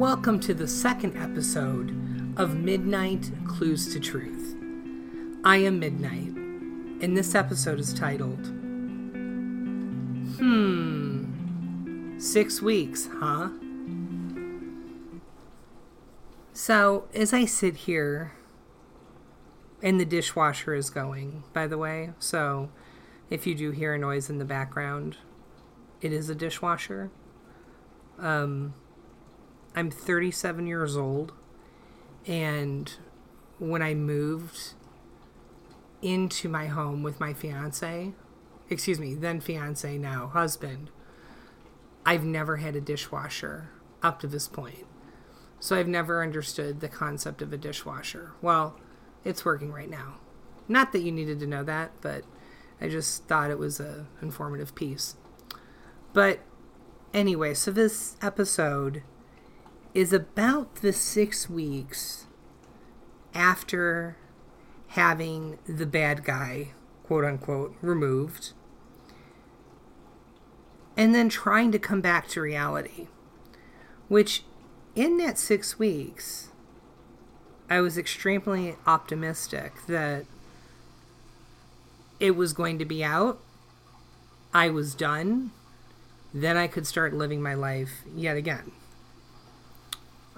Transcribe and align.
Welcome 0.00 0.40
to 0.40 0.54
the 0.54 0.66
second 0.66 1.14
episode 1.18 1.90
of 2.38 2.56
Midnight 2.56 3.30
Clues 3.46 3.92
to 3.92 4.00
Truth. 4.00 4.56
I 5.44 5.58
am 5.58 5.78
Midnight, 5.78 6.32
and 7.02 7.14
this 7.14 7.34
episode 7.34 7.78
is 7.78 7.92
titled 7.92 8.46
Hmm, 10.38 12.18
six 12.18 12.62
weeks, 12.62 13.10
huh? 13.12 13.50
So, 16.54 17.06
as 17.12 17.34
I 17.34 17.44
sit 17.44 17.76
here, 17.76 18.32
and 19.82 20.00
the 20.00 20.06
dishwasher 20.06 20.72
is 20.72 20.88
going, 20.88 21.42
by 21.52 21.66
the 21.66 21.76
way, 21.76 22.12
so 22.18 22.70
if 23.28 23.46
you 23.46 23.54
do 23.54 23.70
hear 23.70 23.92
a 23.92 23.98
noise 23.98 24.30
in 24.30 24.38
the 24.38 24.46
background, 24.46 25.18
it 26.00 26.10
is 26.10 26.30
a 26.30 26.34
dishwasher. 26.34 27.10
Um, 28.18 28.72
I'm 29.74 29.90
37 29.90 30.66
years 30.66 30.96
old, 30.96 31.32
and 32.26 32.92
when 33.58 33.82
I 33.82 33.94
moved 33.94 34.74
into 36.02 36.48
my 36.48 36.66
home 36.66 37.02
with 37.02 37.20
my 37.20 37.32
fiance, 37.32 38.12
excuse 38.68 38.98
me, 38.98 39.14
then 39.14 39.40
fiance, 39.40 39.98
now 39.98 40.28
husband, 40.28 40.90
I've 42.04 42.24
never 42.24 42.56
had 42.56 42.74
a 42.74 42.80
dishwasher 42.80 43.70
up 44.02 44.20
to 44.20 44.26
this 44.26 44.48
point. 44.48 44.86
So 45.58 45.76
I've 45.76 45.88
never 45.88 46.22
understood 46.22 46.80
the 46.80 46.88
concept 46.88 47.42
of 47.42 47.52
a 47.52 47.58
dishwasher. 47.58 48.32
Well, 48.40 48.76
it's 49.24 49.44
working 49.44 49.70
right 49.72 49.90
now. 49.90 50.14
Not 50.68 50.92
that 50.92 51.00
you 51.00 51.12
needed 51.12 51.38
to 51.40 51.46
know 51.46 51.62
that, 51.64 51.92
but 52.00 52.24
I 52.80 52.88
just 52.88 53.26
thought 53.26 53.50
it 53.50 53.58
was 53.58 53.78
a 53.78 54.06
informative 54.22 54.74
piece. 54.74 55.16
But 56.14 56.40
anyway, 57.12 57.52
so 57.52 57.70
this 57.70 58.16
episode 58.22 59.02
is 59.94 60.12
about 60.12 60.76
the 60.76 60.92
six 60.92 61.50
weeks 61.50 62.26
after 63.34 64.16
having 64.88 65.58
the 65.66 65.86
bad 65.86 66.24
guy, 66.24 66.68
quote 67.04 67.24
unquote, 67.24 67.74
removed, 67.80 68.52
and 70.96 71.14
then 71.14 71.28
trying 71.28 71.72
to 71.72 71.78
come 71.78 72.00
back 72.00 72.28
to 72.28 72.40
reality. 72.40 73.06
Which, 74.08 74.44
in 74.94 75.18
that 75.18 75.38
six 75.38 75.78
weeks, 75.78 76.48
I 77.68 77.80
was 77.80 77.96
extremely 77.96 78.76
optimistic 78.86 79.86
that 79.86 80.24
it 82.18 82.32
was 82.32 82.52
going 82.52 82.78
to 82.80 82.84
be 82.84 83.04
out. 83.04 83.40
I 84.52 84.68
was 84.68 84.94
done. 84.94 85.52
Then 86.34 86.56
I 86.56 86.66
could 86.66 86.86
start 86.86 87.14
living 87.14 87.40
my 87.40 87.54
life 87.54 88.02
yet 88.14 88.36
again. 88.36 88.72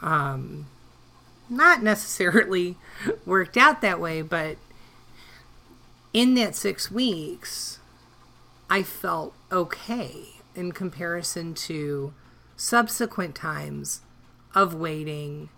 Um, 0.03 0.67
not 1.49 1.83
necessarily 1.83 2.77
worked 3.27 3.57
out 3.57 3.81
that 3.81 4.01
way, 4.01 4.23
but 4.23 4.57
in 6.13 6.35
that 6.35 6.55
six 6.55 6.91
weeks, 6.91 7.79
I 8.69 8.83
felt 8.83 9.35
okay 9.51 10.41
in 10.55 10.73
comparison 10.73 11.55
to 11.55 12.13
subsequent 12.57 13.35
times 13.35 14.03
of 14.55 14.75
waiting 14.75 15.49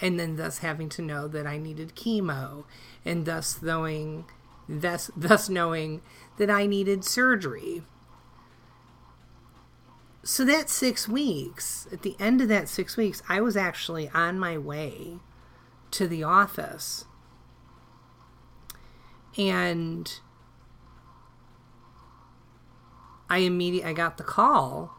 and 0.00 0.18
then 0.18 0.36
thus 0.36 0.58
having 0.58 0.88
to 0.90 1.02
know 1.02 1.28
that 1.28 1.46
I 1.46 1.58
needed 1.58 1.94
chemo 1.94 2.64
and 3.04 3.26
thus 3.26 3.60
knowing 3.62 4.24
thus 4.68 5.10
thus 5.16 5.48
knowing 5.48 6.00
that 6.38 6.50
I 6.50 6.66
needed 6.66 7.04
surgery. 7.04 7.82
So 10.22 10.44
that 10.44 10.68
6 10.68 11.08
weeks, 11.08 11.88
at 11.92 12.02
the 12.02 12.14
end 12.20 12.40
of 12.40 12.48
that 12.48 12.68
6 12.68 12.96
weeks, 12.96 13.22
I 13.28 13.40
was 13.40 13.56
actually 13.56 14.08
on 14.10 14.38
my 14.38 14.58
way 14.58 15.18
to 15.92 16.06
the 16.06 16.22
office. 16.22 17.06
And 19.38 20.12
I 23.30 23.38
immediately 23.38 23.90
I 23.90 23.94
got 23.94 24.18
the 24.18 24.24
call 24.24 24.94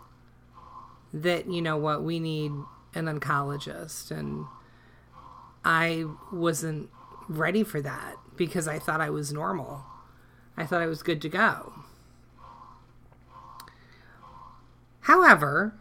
that 1.13 1.49
you 1.51 1.61
know 1.61 1.75
what 1.75 2.03
we 2.03 2.19
need 2.19 2.51
an 2.95 3.05
oncologist 3.05 4.09
and 4.11 4.45
I 5.65 6.05
wasn't 6.31 6.89
ready 7.27 7.63
for 7.63 7.81
that 7.81 8.15
because 8.35 8.67
I 8.67 8.79
thought 8.79 9.01
I 9.01 9.09
was 9.09 9.33
normal. 9.33 9.85
I 10.57 10.65
thought 10.65 10.81
I 10.81 10.87
was 10.87 11.03
good 11.03 11.21
to 11.21 11.29
go. 11.29 11.73
However, 15.01 15.73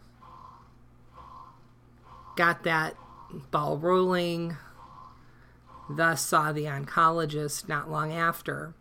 got 2.35 2.63
that 2.63 2.95
ball 3.51 3.77
rolling, 3.77 4.57
thus 5.89 6.21
saw 6.21 6.51
the 6.51 6.65
oncologist 6.65 7.67
not 7.67 7.89
long 7.89 8.11
after. 8.11 8.73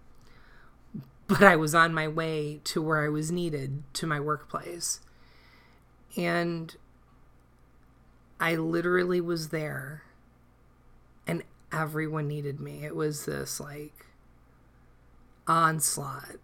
But 1.27 1.43
I 1.43 1.55
was 1.55 1.75
on 1.75 1.95
my 1.95 2.09
way 2.09 2.61
to 2.65 2.83
where 2.83 3.05
I 3.05 3.09
was 3.09 3.31
needed 3.31 3.84
to 3.95 4.06
my 4.06 4.19
workplace. 4.19 5.01
And 6.17 6.75
I 8.41 8.57
literally 8.57 9.21
was 9.21 9.51
there 9.51 10.03
and 11.27 11.45
everyone 11.71 12.27
needed 12.27 12.59
me. 12.59 12.84
It 12.84 12.97
was 12.97 13.27
this 13.27 13.61
like 13.61 14.07
onslaught 15.47 16.37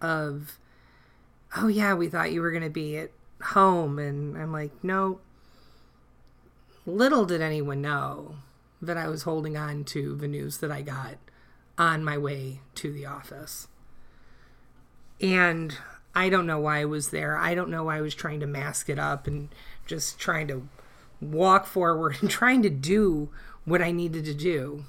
of, 0.00 0.58
oh 1.56 1.68
yeah, 1.68 1.94
we 1.94 2.08
thought 2.08 2.32
you 2.32 2.40
were 2.40 2.50
going 2.50 2.64
to 2.64 2.70
be 2.70 2.96
at 2.96 3.10
home. 3.42 3.98
And 3.98 4.36
I'm 4.36 4.52
like, 4.52 4.72
no. 4.82 5.20
Little 6.84 7.24
did 7.24 7.40
anyone 7.40 7.80
know 7.80 8.36
that 8.80 8.96
I 8.96 9.08
was 9.08 9.22
holding 9.22 9.56
on 9.56 9.84
to 9.84 10.16
the 10.16 10.26
news 10.26 10.58
that 10.58 10.72
I 10.72 10.82
got 10.82 11.16
on 11.78 12.04
my 12.04 12.18
way 12.18 12.60
to 12.76 12.92
the 12.92 13.06
office. 13.06 13.68
And 15.20 15.76
I 16.14 16.28
don't 16.28 16.46
know 16.46 16.58
why 16.58 16.80
I 16.80 16.84
was 16.84 17.10
there. 17.10 17.36
I 17.36 17.54
don't 17.54 17.70
know 17.70 17.84
why 17.84 17.98
I 17.98 18.02
was 18.02 18.14
trying 18.14 18.40
to 18.40 18.46
mask 18.46 18.90
it 18.90 18.98
up 18.98 19.26
and 19.26 19.48
just 19.86 20.18
trying 20.18 20.48
to 20.48 20.68
walk 21.20 21.66
forward 21.66 22.16
and 22.20 22.30
trying 22.30 22.62
to 22.62 22.70
do 22.70 23.30
what 23.64 23.80
I 23.80 23.92
needed 23.92 24.24
to 24.24 24.34
do 24.34 24.84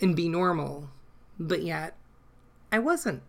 and 0.00 0.16
be 0.16 0.28
normal. 0.28 0.90
But 1.38 1.62
yet, 1.62 1.96
I 2.72 2.80
wasn't. 2.80 3.22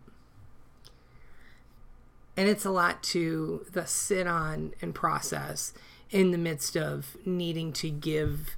And 2.40 2.48
it's 2.48 2.64
a 2.64 2.70
lot 2.70 3.02
to 3.02 3.66
the 3.70 3.84
sit 3.84 4.26
on 4.26 4.72
and 4.80 4.94
process 4.94 5.74
in 6.10 6.30
the 6.30 6.38
midst 6.38 6.74
of 6.74 7.18
needing 7.26 7.70
to 7.74 7.90
give, 7.90 8.56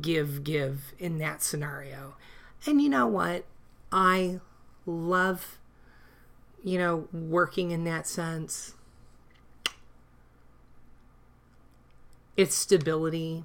give, 0.00 0.42
give 0.42 0.94
in 0.98 1.18
that 1.18 1.42
scenario. 1.42 2.16
And 2.64 2.80
you 2.80 2.88
know 2.88 3.06
what? 3.06 3.44
I 3.92 4.40
love, 4.86 5.58
you 6.64 6.78
know, 6.78 7.08
working 7.12 7.72
in 7.72 7.84
that 7.84 8.06
sense. 8.06 8.74
It's 12.38 12.54
stability. 12.54 13.44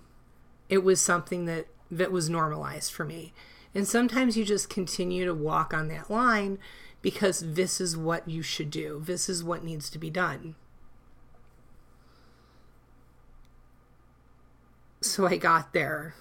It 0.69 0.85
was 0.85 1.01
something 1.01 1.43
that 1.47 1.67
that 1.91 2.13
was 2.13 2.29
normalized 2.29 2.93
for 2.93 3.03
me. 3.03 3.33
And 3.73 3.85
sometimes 3.85 4.37
you 4.37 4.45
just 4.45 4.69
continue 4.69 5.25
to 5.25 5.33
walk 5.33 5.73
on 5.73 5.89
that 5.89 6.09
line 6.09 6.59
because 7.05 7.53
this 7.53 7.79
is 7.79 7.95
what 7.95 8.27
you 8.27 8.41
should 8.41 8.71
do. 8.71 8.99
This 9.05 9.29
is 9.29 9.43
what 9.43 9.63
needs 9.63 9.91
to 9.91 9.99
be 9.99 10.09
done. 10.09 10.55
So 15.01 15.27
I 15.27 15.37
got 15.37 15.71
there. 15.71 16.15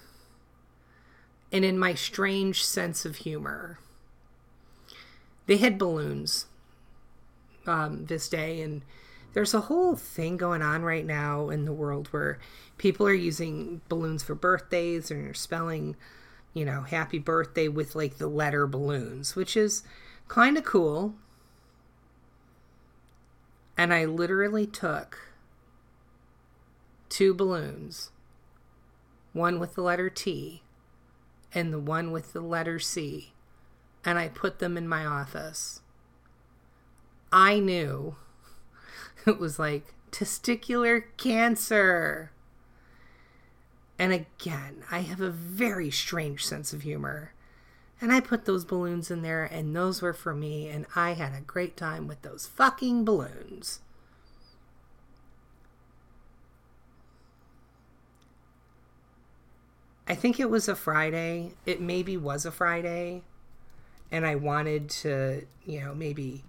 And 1.51 1.65
in 1.65 1.79
my 1.79 1.95
strange 1.95 2.63
sense 2.63 3.03
of 3.03 3.15
humor, 3.15 3.79
they 5.47 5.57
had 5.57 5.79
balloons 5.79 6.45
um, 7.65 8.05
this 8.05 8.29
day. 8.29 8.61
And 8.61 8.83
there's 9.33 9.55
a 9.55 9.61
whole 9.61 9.95
thing 9.95 10.37
going 10.37 10.61
on 10.61 10.83
right 10.83 11.03
now 11.03 11.49
in 11.49 11.65
the 11.65 11.73
world 11.73 12.09
where 12.09 12.37
people 12.77 13.07
are 13.07 13.11
using 13.11 13.81
balloons 13.89 14.21
for 14.21 14.35
birthdays 14.35 15.09
and 15.09 15.27
are 15.27 15.33
spelling, 15.33 15.95
you 16.53 16.63
know, 16.63 16.81
happy 16.81 17.17
birthday 17.17 17.67
with 17.67 17.95
like 17.95 18.19
the 18.19 18.27
letter 18.27 18.67
balloons, 18.67 19.35
which 19.35 19.57
is 19.57 19.81
kind 20.27 20.57
of 20.57 20.63
cool. 20.63 21.15
And 23.77 23.93
I 23.93 24.05
literally 24.05 24.65
took 24.65 25.19
two 27.09 27.33
balloons, 27.33 28.11
one 29.33 29.59
with 29.59 29.75
the 29.75 29.81
letter 29.81 30.09
T 30.09 30.63
and 31.55 31.71
the 31.71 31.79
one 31.79 32.11
with 32.11 32.33
the 32.33 32.41
letter 32.41 32.79
C, 32.79 33.33
and 34.03 34.19
I 34.19 34.27
put 34.27 34.59
them 34.59 34.77
in 34.77 34.87
my 34.87 35.05
office. 35.05 35.81
I 37.31 37.59
knew 37.59 38.17
it 39.25 39.39
was 39.39 39.57
like 39.57 39.93
testicular 40.11 41.03
cancer. 41.17 42.31
And 43.97 44.11
again, 44.11 44.83
I 44.91 44.99
have 44.99 45.21
a 45.21 45.29
very 45.29 45.89
strange 45.89 46.45
sense 46.45 46.73
of 46.73 46.81
humor. 46.81 47.31
And 48.01 48.11
I 48.11 48.19
put 48.19 48.45
those 48.45 48.65
balloons 48.65 49.09
in 49.09 49.21
there, 49.21 49.45
and 49.45 49.75
those 49.75 50.01
were 50.01 50.13
for 50.13 50.35
me, 50.35 50.67
and 50.67 50.85
I 50.95 51.13
had 51.13 51.33
a 51.33 51.41
great 51.41 51.77
time 51.77 52.07
with 52.07 52.21
those 52.21 52.45
fucking 52.45 53.05
balloons. 53.05 53.79
I 60.07 60.13
think 60.13 60.39
it 60.39 60.49
was 60.49 60.67
a 60.67 60.75
Friday. 60.75 61.53
It 61.65 61.81
maybe 61.81 62.15
was 62.15 62.45
a 62.45 62.51
Friday. 62.51 63.23
And 64.11 64.25
I 64.25 64.35
wanted 64.35 64.89
to, 64.89 65.47
you 65.65 65.79
know, 65.81 65.95
maybe, 65.95 66.43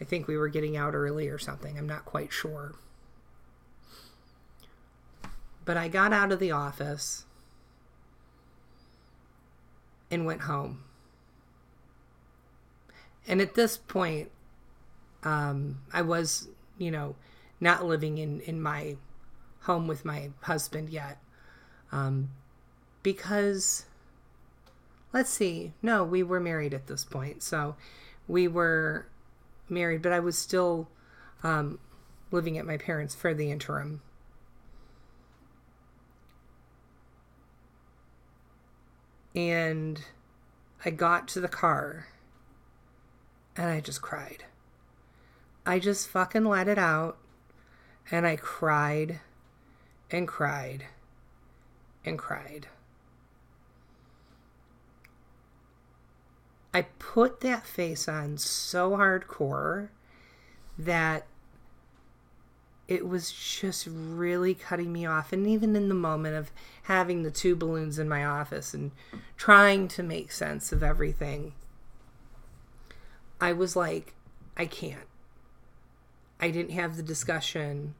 I 0.00 0.04
think 0.04 0.26
we 0.26 0.36
were 0.36 0.48
getting 0.48 0.76
out 0.76 0.94
early 0.94 1.28
or 1.28 1.38
something. 1.38 1.78
I'm 1.78 1.86
not 1.86 2.04
quite 2.04 2.32
sure. 2.32 2.74
But 5.64 5.76
I 5.76 5.86
got 5.86 6.12
out 6.12 6.32
of 6.32 6.40
the 6.40 6.50
office 6.50 7.26
and 10.10 10.26
went 10.26 10.42
home. 10.42 10.82
And 13.26 13.40
at 13.40 13.54
this 13.54 13.76
point, 13.76 14.30
um, 15.22 15.80
I 15.92 16.02
was, 16.02 16.48
you 16.78 16.90
know, 16.90 17.14
not 17.60 17.84
living 17.84 18.18
in, 18.18 18.40
in 18.40 18.60
my 18.60 18.96
home 19.60 19.86
with 19.86 20.04
my 20.04 20.30
husband 20.42 20.88
yet. 20.88 21.18
Um, 21.92 22.30
because, 23.02 23.84
let's 25.12 25.30
see, 25.30 25.72
no, 25.82 26.02
we 26.02 26.22
were 26.22 26.40
married 26.40 26.74
at 26.74 26.86
this 26.86 27.04
point. 27.04 27.42
So 27.42 27.76
we 28.26 28.48
were 28.48 29.06
married, 29.68 30.02
but 30.02 30.12
I 30.12 30.20
was 30.20 30.38
still 30.38 30.88
um, 31.42 31.78
living 32.30 32.58
at 32.58 32.66
my 32.66 32.76
parents' 32.76 33.14
for 33.14 33.34
the 33.34 33.50
interim. 33.50 34.02
And 39.34 40.02
I 40.84 40.90
got 40.90 41.28
to 41.28 41.40
the 41.40 41.48
car 41.48 42.08
and 43.56 43.66
I 43.66 43.80
just 43.80 44.02
cried. 44.02 44.44
I 45.66 45.78
just 45.78 46.08
fucking 46.08 46.44
let 46.44 46.68
it 46.68 46.78
out 46.78 47.18
and 48.10 48.26
I 48.26 48.36
cried 48.36 49.20
and 50.10 50.26
cried 50.26 50.86
and 52.04 52.18
cried. 52.18 52.68
I 56.72 56.82
put 56.98 57.40
that 57.40 57.66
face 57.66 58.08
on 58.08 58.38
so 58.38 58.92
hardcore 58.92 59.88
that 60.78 61.26
it 62.90 63.06
was 63.06 63.30
just 63.30 63.86
really 63.88 64.52
cutting 64.52 64.92
me 64.92 65.06
off. 65.06 65.32
And 65.32 65.46
even 65.46 65.76
in 65.76 65.88
the 65.88 65.94
moment 65.94 66.34
of 66.34 66.50
having 66.82 67.22
the 67.22 67.30
two 67.30 67.54
balloons 67.54 68.00
in 68.00 68.08
my 68.08 68.24
office 68.24 68.74
and 68.74 68.90
trying 69.36 69.86
to 69.88 70.02
make 70.02 70.32
sense 70.32 70.72
of 70.72 70.82
everything, 70.82 71.54
I 73.40 73.52
was 73.52 73.76
like, 73.76 74.14
I 74.56 74.66
can't. 74.66 75.06
I 76.40 76.50
didn't 76.50 76.72
have 76.72 76.96
the 76.96 77.04
discussion 77.04 77.94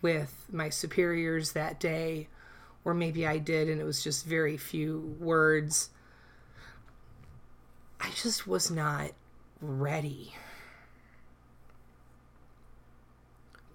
with 0.00 0.46
my 0.50 0.70
superiors 0.70 1.52
that 1.52 1.78
day, 1.78 2.28
or 2.86 2.94
maybe 2.94 3.26
I 3.26 3.36
did 3.36 3.68
and 3.68 3.82
it 3.82 3.84
was 3.84 4.02
just 4.02 4.24
very 4.24 4.56
few 4.56 5.14
words. 5.20 5.90
I 8.00 8.08
just 8.12 8.46
was 8.46 8.70
not 8.70 9.10
ready. 9.60 10.34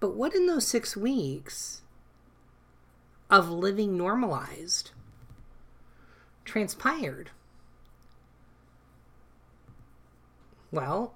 But 0.02 0.16
what 0.16 0.34
in 0.34 0.46
those 0.46 0.66
six 0.66 0.96
weeks 0.96 1.82
of 3.30 3.48
living 3.48 3.96
normalized 3.96 4.90
transpired? 6.44 7.30
Well, 10.72 11.14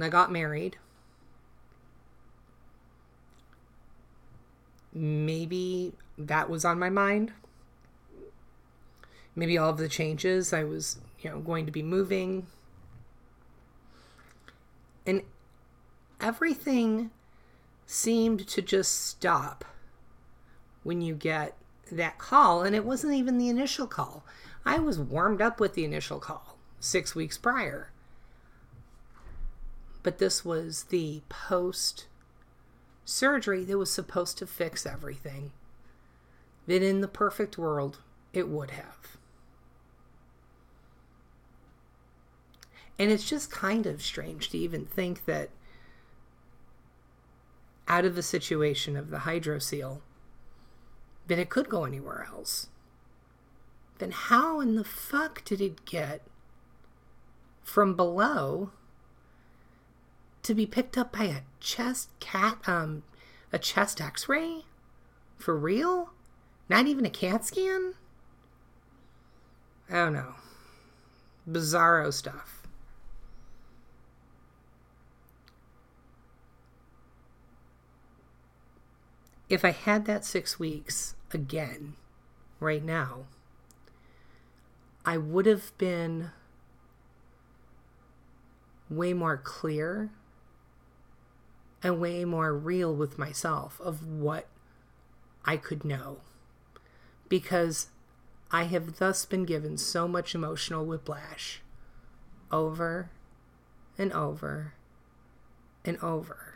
I 0.00 0.08
got 0.08 0.32
married. 0.32 0.78
Maybe 4.94 5.92
that 6.16 6.48
was 6.48 6.64
on 6.64 6.78
my 6.78 6.88
mind. 6.88 7.32
Maybe 9.36 9.58
all 9.58 9.68
of 9.68 9.76
the 9.76 9.90
changes 9.90 10.54
I 10.54 10.64
was, 10.64 11.00
you 11.20 11.28
know, 11.28 11.40
going 11.40 11.66
to 11.66 11.72
be 11.72 11.82
moving. 11.82 12.46
And 15.04 15.20
everything 16.18 17.10
seemed 17.90 18.46
to 18.46 18.62
just 18.62 19.06
stop 19.06 19.64
when 20.84 21.00
you 21.00 21.14
get 21.14 21.56
that 21.90 22.18
call. 22.18 22.62
And 22.62 22.76
it 22.76 22.84
wasn't 22.84 23.14
even 23.14 23.38
the 23.38 23.48
initial 23.48 23.88
call. 23.88 24.24
I 24.64 24.78
was 24.78 25.00
warmed 25.00 25.42
up 25.42 25.58
with 25.58 25.74
the 25.74 25.84
initial 25.84 26.20
call 26.20 26.56
six 26.78 27.16
weeks 27.16 27.36
prior 27.36 27.90
but 30.08 30.16
this 30.16 30.42
was 30.42 30.84
the 30.84 31.20
post 31.28 32.06
surgery 33.04 33.64
that 33.64 33.76
was 33.78 33.92
supposed 33.92 34.38
to 34.38 34.46
fix 34.46 34.86
everything. 34.86 35.52
That 36.66 36.82
in 36.82 37.02
the 37.02 37.08
perfect 37.08 37.58
world, 37.58 37.98
it 38.32 38.48
would 38.48 38.70
have. 38.70 39.18
And 42.98 43.10
it's 43.10 43.28
just 43.28 43.50
kind 43.50 43.84
of 43.86 44.02
strange 44.02 44.48
to 44.48 44.58
even 44.58 44.86
think 44.86 45.24
that 45.26 45.50
out 47.88 48.04
of 48.04 48.14
the 48.14 48.22
situation 48.22 48.96
of 48.96 49.10
the 49.10 49.18
hydrocele, 49.18 50.00
that 51.26 51.38
it 51.38 51.48
could 51.48 51.68
go 51.68 51.84
anywhere 51.84 52.28
else. 52.32 52.68
Then 53.98 54.10
how 54.12 54.60
in 54.60 54.76
the 54.76 54.84
fuck 54.84 55.44
did 55.44 55.60
it 55.60 55.84
get 55.84 56.22
from 57.62 57.96
below 57.96 58.70
to 60.42 60.54
be 60.54 60.66
picked 60.66 60.96
up 60.96 61.12
by 61.12 61.24
a 61.24 61.40
chest 61.60 62.10
cat 62.20 62.58
um 62.66 63.02
a 63.52 63.58
chest 63.58 64.00
x-ray? 64.00 64.64
For 65.36 65.56
real? 65.56 66.10
Not 66.68 66.86
even 66.86 67.06
a 67.06 67.10
cat 67.10 67.44
scan? 67.44 67.94
I 69.90 69.94
don't 69.94 70.12
know. 70.12 70.34
Bizarro 71.50 72.12
stuff 72.12 72.57
if 79.48 79.64
i 79.64 79.70
had 79.70 80.04
that 80.04 80.24
six 80.24 80.58
weeks 80.58 81.14
again 81.32 81.94
right 82.60 82.84
now 82.84 83.24
i 85.04 85.16
would 85.16 85.46
have 85.46 85.76
been 85.78 86.30
way 88.90 89.12
more 89.12 89.36
clear 89.36 90.10
and 91.82 92.00
way 92.00 92.24
more 92.24 92.54
real 92.54 92.94
with 92.94 93.18
myself 93.18 93.80
of 93.80 94.06
what 94.06 94.46
I 95.44 95.56
could 95.56 95.84
know. 95.84 96.18
Because 97.28 97.88
I 98.50 98.64
have 98.64 98.98
thus 98.98 99.24
been 99.24 99.44
given 99.44 99.76
so 99.76 100.08
much 100.08 100.34
emotional 100.34 100.84
whiplash 100.84 101.60
over 102.50 103.10
and 103.98 104.12
over 104.12 104.74
and 105.84 105.98
over 106.02 106.47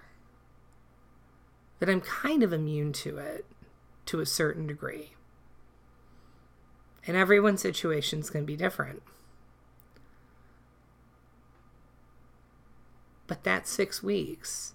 that 1.82 1.90
I'm 1.90 2.00
kind 2.00 2.44
of 2.44 2.52
immune 2.52 2.92
to 2.92 3.18
it 3.18 3.44
to 4.06 4.20
a 4.20 4.24
certain 4.24 4.68
degree. 4.68 5.14
And 7.08 7.16
everyone's 7.16 7.60
situation 7.60 8.20
is 8.20 8.30
going 8.30 8.44
to 8.44 8.46
be 8.46 8.54
different. 8.54 9.02
But 13.26 13.42
that 13.42 13.66
six 13.66 14.00
weeks 14.00 14.74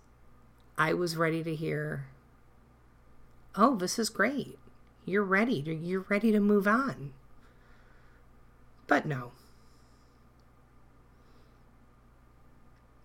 I 0.78 0.94
was 0.94 1.16
ready 1.16 1.46
to 1.46 1.56
hear, 1.56 2.08
oh, 3.56 3.78
this 3.78 3.98
is 3.98 4.10
great. 4.10 4.60
You're 5.06 5.24
ready. 5.24 5.64
You're 5.66 6.06
ready 6.10 6.34
to 6.34 6.42
move 6.42 6.68
on. 6.68 7.14
But 8.86 9.06
no. 9.06 9.32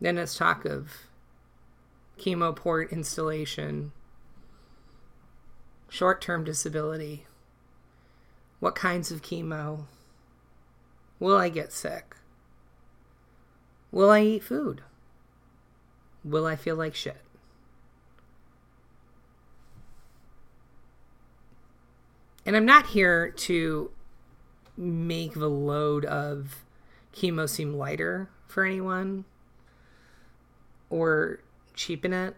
Then 0.00 0.18
it's 0.18 0.37
talk 0.37 0.64
of 0.64 1.06
chemo 2.23 2.55
port 2.55 2.93
installation, 2.93 3.93
short 5.88 6.21
term 6.21 6.45
disability. 6.45 7.26
What 8.61 8.75
kinds 8.75 9.11
of 9.11 9.23
chemo? 9.23 9.87
Will 11.19 11.37
I 11.37 11.49
get 11.49 11.73
sick? 11.73 12.17
Will 13.91 14.11
I 14.11 14.21
eat 14.21 14.45
food? 14.45 14.83
Will 16.25 16.47
I 16.47 16.57
feel 16.57 16.76
like 16.76 16.95
shit? 16.95 17.23
and 22.45 22.57
I'm 22.57 22.67
not 22.67 22.88
here 22.88 23.31
to 23.31 23.91
make 24.76 25.35
the 25.35 25.50
load 25.50 26.05
of 26.05 26.64
chemo 27.14 27.49
seem 27.49 27.75
lighter 27.75 28.29
for 28.47 28.64
anyone 28.64 29.25
or 30.91 31.41
cheapen 31.75 32.12
it. 32.12 32.37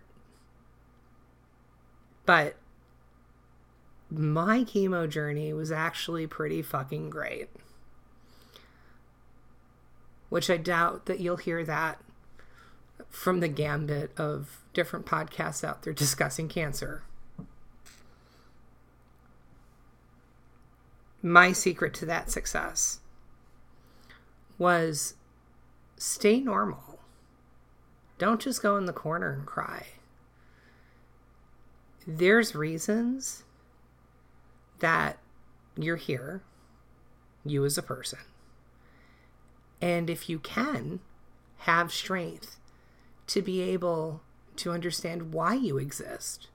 But 2.26 2.57
my 4.11 4.64
chemo 4.64 5.09
journey 5.09 5.53
was 5.53 5.71
actually 5.71 6.26
pretty 6.26 6.62
fucking 6.62 7.11
great. 7.11 7.49
Which 10.29 10.49
I 10.49 10.57
doubt 10.57 11.07
that 11.07 11.21
you'll 11.21 11.37
hear 11.37 11.64
that 11.64 12.00
from 13.09 13.41
the 13.41 13.49
gambit 13.49 14.11
of 14.19 14.61
different 14.73 15.07
podcasts 15.07 15.62
out 15.62 15.83
there 15.83 15.93
discussing 15.95 16.49
cancer. 16.49 17.03
my 21.25 21.53
secret 21.53 21.95
to 21.95 22.05
that 22.05 22.31
success 22.31 23.00
was 24.59 25.14
stay 25.97 26.38
normal. 26.38 26.94
Don't 28.25 28.40
just 28.40 28.62
go 28.62 28.78
in 28.78 28.87
the 28.87 28.93
corner 28.95 29.35
and 29.35 29.45
cry. 29.45 29.88
There's 32.07 32.54
reasons 32.54 33.43
that 34.78 35.19
you're 35.76 35.97
here, 35.97 36.40
you 37.45 37.66
as 37.66 37.76
a 37.76 37.83
person. 37.83 38.21
And 39.78 40.09
if 40.09 40.31
you 40.31 40.38
can, 40.38 41.00
have 41.59 41.93
strength 41.93 42.57
to 43.26 43.43
be 43.43 43.61
able 43.61 44.23
to 44.57 44.71
understand 44.71 45.35
why 45.35 45.52
you 45.52 45.76
exist 45.76 46.49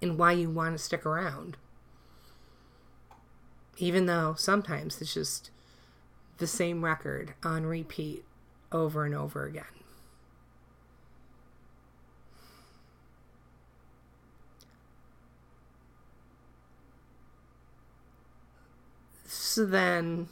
and 0.00 0.16
why 0.16 0.32
you 0.32 0.48
want 0.48 0.74
to 0.74 0.82
stick 0.82 1.04
around. 1.04 1.58
Even 3.76 4.06
though 4.06 4.32
sometimes 4.38 5.02
it's 5.02 5.12
just 5.12 5.50
the 6.38 6.46
same 6.46 6.82
record 6.82 7.34
on 7.44 7.66
repeat 7.66 8.24
over 8.72 9.04
and 9.04 9.14
over 9.14 9.44
again. 9.44 9.64
So 19.24 19.66
then, 19.66 20.28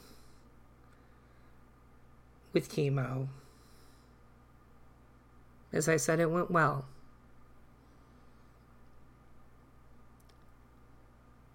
with 2.53 2.71
chemo, 2.71 3.27
as 5.73 5.89
I 5.89 5.97
said, 5.97 6.19
it 6.19 6.31
went 6.31 6.49
well. 6.49 6.85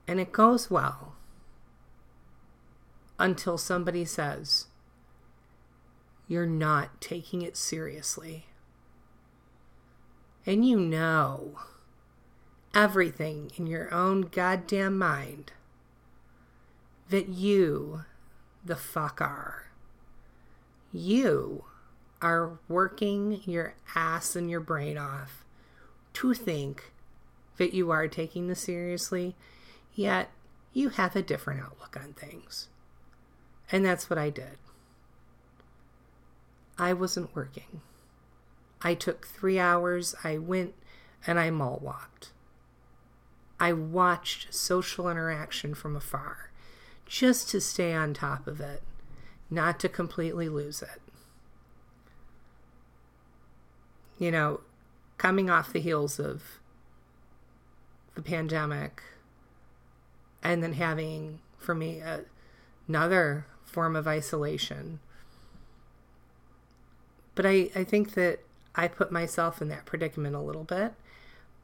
And 0.07 0.21
it 0.21 0.33
goes 0.33 0.71
well 0.71 1.15
until 3.19 3.57
somebody 3.57 4.05
says, 4.05 4.67
You're 6.33 6.47
not 6.47 6.99
taking 7.03 7.43
it 7.43 7.59
seriously. 7.59 8.47
And 10.47 10.67
you 10.67 10.81
know 10.81 11.59
everything 12.75 13.51
in 13.59 13.67
your 13.67 13.93
own 13.93 14.23
goddamn 14.23 14.97
mind 14.97 15.53
that 17.11 17.29
you, 17.29 18.05
the 18.65 18.77
fuck, 18.77 19.21
are. 19.21 19.67
You 20.91 21.67
are 22.23 22.59
working 22.67 23.43
your 23.45 23.75
ass 23.95 24.35
and 24.35 24.49
your 24.49 24.61
brain 24.61 24.97
off 24.97 25.45
to 26.15 26.33
think 26.33 26.93
that 27.59 27.75
you 27.75 27.91
are 27.91 28.09
taking 28.09 28.47
this 28.47 28.61
seriously, 28.61 29.37
yet 29.93 30.31
you 30.73 30.89
have 30.89 31.15
a 31.15 31.21
different 31.21 31.61
outlook 31.61 31.95
on 32.03 32.15
things. 32.15 32.69
And 33.71 33.85
that's 33.85 34.09
what 34.09 34.19
I 34.19 34.31
did. 34.31 34.57
I 36.83 36.93
wasn't 36.95 37.33
working. 37.37 37.81
I 38.83 38.95
took 38.95 39.25
three 39.25 39.57
hours, 39.57 40.17
I 40.25 40.37
went 40.37 40.75
and 41.25 41.39
I 41.39 41.49
mall 41.49 41.79
walked. 41.81 42.33
I 43.61 43.73
watched 43.73 44.53
social 44.53 45.09
interaction 45.09 45.75
from 45.77 45.95
afar 45.95 46.51
just 47.07 47.49
to 47.51 47.61
stay 47.61 47.95
on 47.95 48.15
top 48.15 48.49
of 48.49 48.61
it, 48.61 48.83
not 49.49 49.79
to 49.79 49.89
completely 49.89 50.49
lose 50.49 50.83
it. 50.83 51.01
You 54.19 54.33
know, 54.33 54.63
coming 55.19 55.49
off 55.49 55.73
the 55.73 55.79
heels 55.79 56.19
of 56.19 56.59
the 58.17 58.23
pandemic 58.23 59.05
and 60.43 60.65
then 60.65 60.73
having, 60.73 61.39
for 61.59 61.77
me, 61.77 62.01
a, 62.01 62.23
another 62.89 63.47
form 63.63 63.95
of 63.95 64.09
isolation. 64.09 64.99
But 67.35 67.47
I, 67.47 67.71
I 67.75 67.85
think 67.85 68.15
that 68.15 68.41
I 68.75 68.89
put 68.89 69.13
myself 69.13 69.63
in 69.63 69.69
that 69.69 69.87
predicament 69.87 70.35
a 70.35 70.41
little 70.41 70.65
bit. 70.65 70.95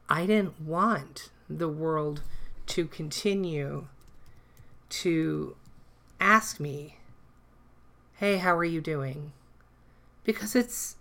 I 0.07 0.25
didn't 0.25 0.61
want 0.61 1.29
the 1.49 1.69
world 1.69 2.21
to 2.67 2.85
continue 2.85 3.87
to 4.89 5.55
ask 6.19 6.59
me, 6.59 6.97
"Hey, 8.15 8.37
how 8.37 8.55
are 8.55 8.65
you 8.65 8.81
doing?" 8.81 9.33
Because 10.23 10.55
it's 10.55 10.95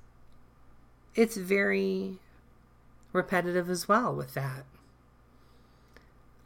it's 1.15 1.37
very 1.37 2.19
repetitive 3.13 3.69
as 3.71 3.89
well 3.89 4.15
with 4.15 4.35
that. 4.35 4.65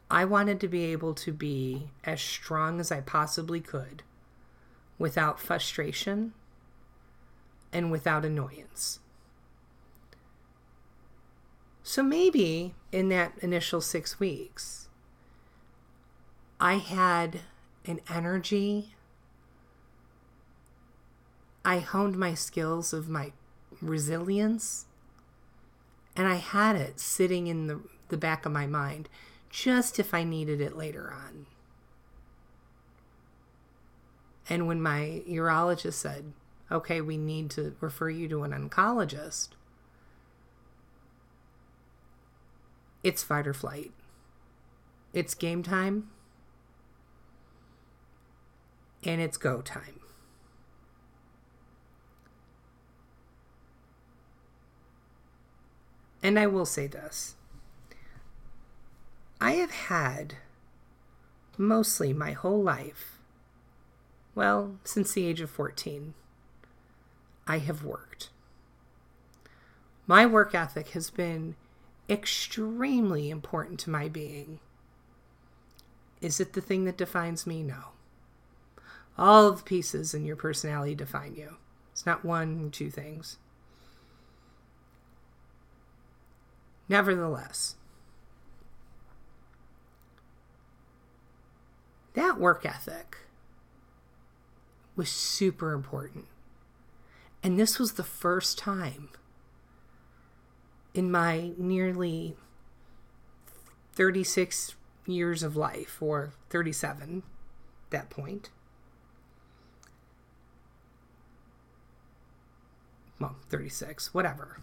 I 0.09 0.25
wanted 0.25 0.59
to 0.61 0.67
be 0.67 0.85
able 0.85 1.13
to 1.15 1.31
be 1.31 1.89
as 2.03 2.21
strong 2.21 2.79
as 2.79 2.91
I 2.91 3.01
possibly 3.01 3.59
could 3.59 4.03
without 4.97 5.39
frustration 5.39 6.33
and 7.73 7.91
without 7.91 8.23
annoyance. 8.23 8.99
So 11.81 12.01
maybe 12.01 12.73
in 12.91 13.09
that 13.09 13.33
initial 13.41 13.81
six 13.81 14.19
weeks, 14.19 14.87
I 16.59 16.75
had 16.75 17.41
an 17.85 17.99
energy. 18.09 18.93
I 21.65 21.79
honed 21.79 22.17
my 22.17 22.35
skills 22.35 22.93
of 22.93 23.09
my 23.09 23.33
resilience, 23.81 24.85
and 26.15 26.27
I 26.27 26.35
had 26.35 26.77
it 26.77 26.99
sitting 26.99 27.47
in 27.47 27.67
the, 27.67 27.81
the 28.07 28.17
back 28.17 28.45
of 28.45 28.51
my 28.51 28.65
mind 28.65 29.09
just 29.49 29.99
if 29.99 30.13
I 30.13 30.23
needed 30.23 30.61
it 30.61 30.77
later 30.77 31.13
on. 31.13 31.45
And 34.49 34.67
when 34.67 34.81
my 34.81 35.21
urologist 35.27 35.93
said, 35.93 36.33
okay, 36.73 36.99
we 36.99 37.17
need 37.17 37.49
to 37.51 37.75
refer 37.79 38.09
you 38.09 38.27
to 38.27 38.43
an 38.43 38.51
oncologist, 38.51 39.49
it's 43.03 43.23
fight 43.23 43.45
or 43.45 43.53
flight. 43.53 43.91
It's 45.13 45.35
game 45.35 45.61
time 45.61 46.09
and 49.03 49.21
it's 49.21 49.37
go 49.37 49.61
time. 49.61 49.99
And 56.23 56.39
I 56.39 56.47
will 56.47 56.65
say 56.65 56.87
this 56.87 57.35
I 59.41 59.53
have 59.53 59.71
had 59.71 60.37
mostly 61.57 62.13
my 62.13 62.31
whole 62.31 62.63
life, 62.63 63.19
well, 64.33 64.77
since 64.85 65.13
the 65.13 65.25
age 65.25 65.41
of 65.41 65.49
14, 65.49 66.13
I 67.47 67.57
have 67.59 67.83
worked. 67.83 68.29
My 70.07 70.25
work 70.25 70.53
ethic 70.53 70.89
has 70.89 71.09
been 71.09 71.55
extremely 72.09 73.29
important 73.29 73.79
to 73.81 73.89
my 73.89 74.07
being. 74.09 74.59
Is 76.21 76.39
it 76.39 76.53
the 76.53 76.61
thing 76.61 76.85
that 76.85 76.97
defines 76.97 77.47
me? 77.47 77.63
No. 77.63 77.93
All 79.17 79.51
the 79.51 79.63
pieces 79.63 80.13
in 80.13 80.25
your 80.25 80.35
personality 80.35 80.95
define 80.95 81.35
you. 81.35 81.57
It's 81.91 82.05
not 82.05 82.25
one, 82.25 82.71
two 82.71 82.89
things. 82.89 83.37
Nevertheless, 86.89 87.75
that 92.13 92.39
work 92.39 92.65
ethic 92.65 93.17
was 94.95 95.09
super 95.09 95.71
important. 95.71 96.25
And 97.43 97.59
this 97.59 97.77
was 97.77 97.93
the 97.93 98.03
first 98.03 98.57
time 98.57 99.09
in 100.93 101.11
my 101.11 101.51
nearly 101.57 102.35
36 103.93 104.75
years 105.05 105.43
of 105.43 105.55
life, 105.55 106.01
or 106.01 106.31
37 106.49 107.23
that 107.89 108.09
point, 108.09 108.49
well, 113.19 113.35
36, 113.49 114.13
whatever. 114.13 114.61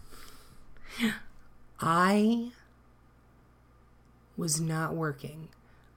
I 1.79 2.51
was 4.35 4.59
not 4.59 4.93
working. 4.93 5.49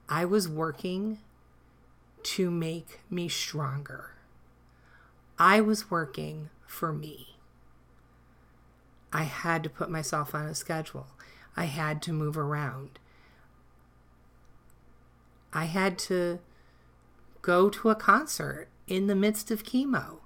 I 0.07 0.25
was 0.25 0.47
working 0.47 1.19
to 2.23 2.49
make 2.49 3.01
me 3.09 3.27
stronger. 3.27 4.14
I 5.37 5.61
was 5.61 5.91
working 5.91 6.49
for 6.65 6.93
me. 6.93 7.37
I 9.11 9.23
had 9.23 9.63
to 9.63 9.69
put 9.69 9.89
myself 9.89 10.35
on 10.35 10.45
a 10.45 10.55
schedule. 10.55 11.07
I 11.55 11.65
had 11.65 12.01
to 12.03 12.13
move 12.13 12.37
around. 12.37 12.99
I 15.53 15.65
had 15.65 15.97
to 15.99 16.39
go 17.41 17.69
to 17.69 17.89
a 17.89 17.95
concert 17.95 18.67
in 18.87 19.07
the 19.07 19.15
midst 19.15 19.51
of 19.51 19.63
chemo. 19.63 20.19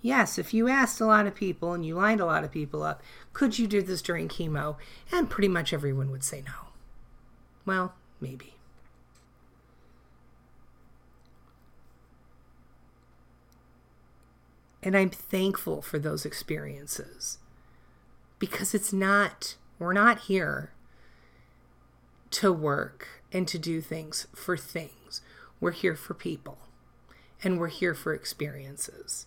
Yes, 0.00 0.38
if 0.38 0.52
you 0.52 0.68
asked 0.68 1.00
a 1.00 1.06
lot 1.06 1.26
of 1.26 1.34
people 1.34 1.74
and 1.74 1.84
you 1.84 1.94
lined 1.94 2.20
a 2.20 2.26
lot 2.26 2.42
of 2.42 2.50
people 2.50 2.82
up, 2.82 3.02
could 3.32 3.58
you 3.58 3.66
do 3.66 3.82
this 3.82 4.02
during 4.02 4.28
chemo? 4.28 4.76
And 5.12 5.30
pretty 5.30 5.48
much 5.48 5.72
everyone 5.72 6.10
would 6.10 6.24
say 6.24 6.42
no. 6.44 6.70
Well, 7.64 7.94
maybe. 8.20 8.54
And 14.82 14.96
I'm 14.96 15.10
thankful 15.10 15.80
for 15.80 15.98
those 15.98 16.26
experiences 16.26 17.38
because 18.38 18.74
it's 18.74 18.92
not, 18.92 19.56
we're 19.78 19.92
not 19.92 20.20
here 20.20 20.72
to 22.32 22.52
work 22.52 23.06
and 23.32 23.46
to 23.46 23.58
do 23.58 23.80
things 23.80 24.26
for 24.34 24.56
things. 24.56 25.20
We're 25.60 25.70
here 25.70 25.94
for 25.94 26.14
people 26.14 26.58
and 27.44 27.58
we're 27.58 27.68
here 27.68 27.94
for 27.94 28.12
experiences. 28.12 29.26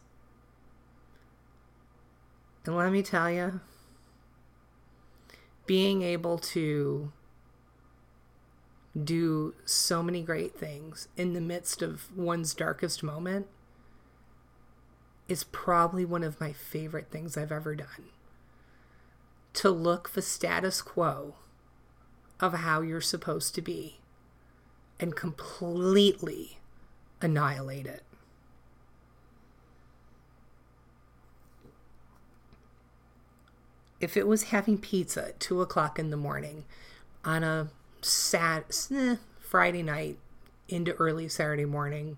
And 2.66 2.76
let 2.76 2.92
me 2.92 3.04
tell 3.04 3.30
you, 3.32 3.62
being 5.66 6.02
able 6.02 6.38
to 6.38 7.12
do 9.02 9.54
so 9.66 10.02
many 10.02 10.22
great 10.22 10.58
things 10.58 11.08
in 11.18 11.34
the 11.34 11.42
midst 11.42 11.82
of 11.82 12.16
one's 12.18 12.54
darkest 12.54 13.04
moment 13.04 13.48
is 15.28 15.44
probably 15.44 16.06
one 16.06 16.24
of 16.24 16.40
my 16.40 16.54
favorite 16.54 17.10
things 17.10 17.38
I've 17.38 17.52
ever 17.52 17.76
done. 17.76 18.12
To 19.54 19.70
look 19.70 20.10
the 20.10 20.22
status 20.22 20.82
quo 20.82 21.36
of 22.40 22.54
how 22.54 22.82
you're 22.82 23.02
supposed 23.02 23.56
to 23.56 23.62
be 23.62 24.00
and 25.00 25.16
completely 25.16 26.60
annihilate 27.22 27.86
it. 27.86 28.04
If 34.00 34.18
it 34.18 34.28
was 34.28 34.44
having 34.44 34.78
pizza 34.78 35.30
at 35.30 35.40
two 35.40 35.62
o'clock 35.62 35.98
in 35.98 36.10
the 36.10 36.18
morning 36.18 36.66
on 37.24 37.44
a 37.44 37.70
sad 38.02 38.66
eh, 38.94 39.16
Friday 39.40 39.82
night 39.82 40.20
into 40.68 40.94
early 40.94 41.28
Saturday 41.28 41.66
morning, 41.66 42.18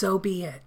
so 0.00 0.18
be 0.18 0.44
it. 0.44 0.62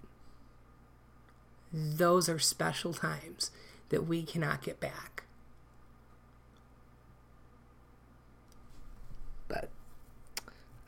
Those 1.73 2.29
are 2.29 2.37
special 2.37 2.93
times 2.93 3.49
that 3.89 4.05
we 4.05 4.21
cannot 4.21 4.61
get 4.61 4.79
back. 4.79 5.23
But 9.47 9.71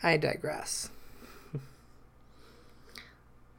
I 0.04 0.18
digress. 0.18 0.92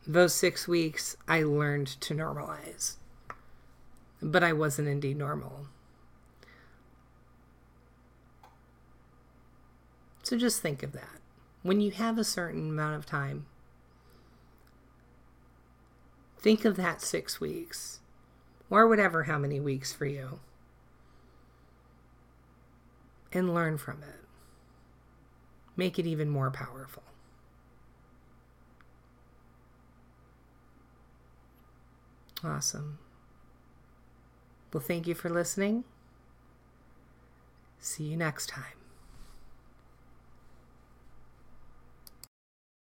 Those 0.07 0.33
six 0.33 0.69
weeks, 0.69 1.16
I 1.26 1.43
learned 1.43 1.88
to 2.02 2.14
normalize. 2.14 2.95
But 4.23 4.45
I 4.45 4.52
wasn't 4.52 4.87
indeed 4.87 5.16
normal. 5.16 5.66
So 10.23 10.38
just 10.38 10.62
think 10.62 10.85
of 10.85 10.93
that. 10.93 11.19
When 11.64 11.81
you 11.81 11.90
have 11.90 12.19
a 12.19 12.25
certain 12.25 12.71
amount 12.71 12.95
of 12.95 13.05
time, 13.05 13.47
think 16.38 16.64
of 16.64 16.76
that 16.76 17.02
six 17.02 17.40
weeks, 17.40 18.00
or 18.71 18.87
whatever, 18.88 19.25
how 19.25 19.38
many 19.38 19.61
weeks 19.61 19.93
for 19.93 20.07
you, 20.07 20.40
and 23.33 23.55
learn 23.55 23.78
from 23.78 24.02
it. 24.02 24.25
Make 25.76 25.99
it 25.99 26.07
even 26.07 26.28
more 26.31 26.50
powerful. 26.50 27.02
Awesome. 32.45 32.99
Well, 34.73 34.83
thank 34.83 35.07
you 35.07 35.14
for 35.14 35.31
listening. 35.31 35.85
See 37.78 38.05
you 38.05 38.16
next 38.16 38.49
time. 38.49 38.75